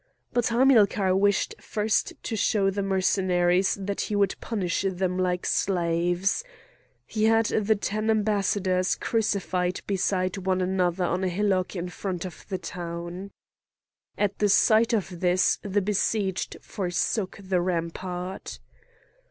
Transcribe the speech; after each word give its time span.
But 0.33 0.47
Hamilcar 0.47 1.15
wished 1.15 1.53
first 1.59 2.13
to 2.23 2.35
show 2.35 2.71
the 2.71 2.81
Mercenaries 2.81 3.77
that 3.79 4.01
he 4.01 4.15
would 4.15 4.33
punish 4.41 4.81
them 4.89 5.15
like 5.19 5.45
slaves. 5.45 6.43
He 7.05 7.25
had 7.25 7.45
the 7.45 7.75
ten 7.75 8.09
ambassadors 8.09 8.95
crucified 8.95 9.81
beside 9.85 10.37
one 10.39 10.59
another 10.59 11.03
on 11.05 11.23
a 11.23 11.27
hillock 11.29 11.75
in 11.75 11.89
front 11.89 12.25
of 12.25 12.47
the 12.49 12.57
town. 12.57 13.29
At 14.17 14.39
the 14.39 14.49
sight 14.49 14.91
of 14.91 15.19
this 15.19 15.59
the 15.61 15.83
besieged 15.83 16.57
forsook 16.63 17.37
the 17.39 17.61
rampart. 17.61 18.57